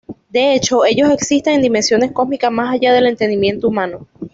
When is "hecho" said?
0.55-0.83